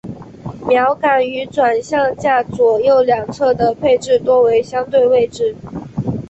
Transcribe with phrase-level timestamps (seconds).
[0.65, 5.55] 锚杆于转向架左右两侧的配置多为相对位置。